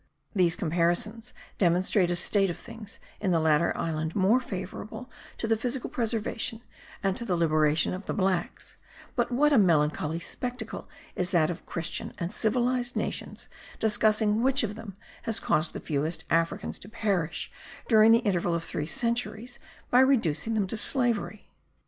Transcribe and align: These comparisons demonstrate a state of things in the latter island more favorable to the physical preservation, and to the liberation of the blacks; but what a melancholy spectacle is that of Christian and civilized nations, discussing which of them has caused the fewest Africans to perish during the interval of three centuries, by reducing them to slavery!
These 0.33 0.55
comparisons 0.55 1.31
demonstrate 1.59 2.09
a 2.09 2.15
state 2.15 2.49
of 2.49 2.57
things 2.57 2.97
in 3.19 3.29
the 3.29 3.39
latter 3.39 3.71
island 3.77 4.15
more 4.15 4.39
favorable 4.39 5.11
to 5.37 5.45
the 5.45 5.55
physical 5.55 5.91
preservation, 5.91 6.63
and 7.03 7.15
to 7.17 7.23
the 7.23 7.35
liberation 7.37 7.93
of 7.93 8.07
the 8.07 8.13
blacks; 8.15 8.77
but 9.15 9.31
what 9.31 9.53
a 9.53 9.59
melancholy 9.59 10.19
spectacle 10.19 10.89
is 11.15 11.29
that 11.29 11.51
of 11.51 11.67
Christian 11.67 12.15
and 12.17 12.31
civilized 12.31 12.95
nations, 12.95 13.47
discussing 13.77 14.41
which 14.41 14.63
of 14.63 14.73
them 14.73 14.95
has 15.21 15.39
caused 15.39 15.71
the 15.73 15.79
fewest 15.79 16.23
Africans 16.31 16.79
to 16.79 16.89
perish 16.89 17.51
during 17.87 18.11
the 18.11 18.25
interval 18.25 18.55
of 18.55 18.63
three 18.63 18.87
centuries, 18.87 19.59
by 19.91 19.99
reducing 19.99 20.55
them 20.55 20.65
to 20.65 20.77
slavery! 20.77 21.51